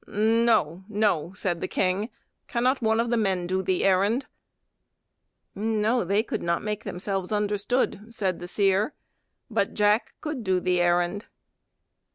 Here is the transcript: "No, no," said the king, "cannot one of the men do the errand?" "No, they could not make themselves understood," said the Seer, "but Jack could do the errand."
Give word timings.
"No, 0.07 0.83
no," 0.89 1.31
said 1.35 1.61
the 1.61 1.67
king, 1.67 2.09
"cannot 2.47 2.81
one 2.81 2.99
of 2.99 3.11
the 3.11 3.17
men 3.17 3.45
do 3.45 3.61
the 3.61 3.83
errand?" 3.85 4.25
"No, 5.53 6.03
they 6.03 6.23
could 6.23 6.41
not 6.41 6.63
make 6.63 6.85
themselves 6.85 7.31
understood," 7.31 8.07
said 8.11 8.39
the 8.39 8.47
Seer, 8.47 8.95
"but 9.47 9.75
Jack 9.75 10.15
could 10.19 10.43
do 10.43 10.59
the 10.59 10.81
errand." 10.81 11.27